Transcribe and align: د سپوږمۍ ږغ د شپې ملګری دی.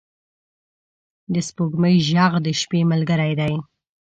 د 1.33 1.35
سپوږمۍ 1.47 1.95
ږغ 2.07 2.31
د 2.45 2.47
شپې 2.59 2.79
ملګری 2.91 3.33
دی. 3.39 3.53